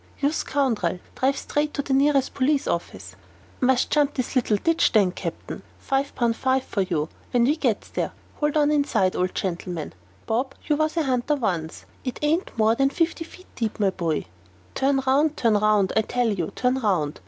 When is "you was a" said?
10.65-11.03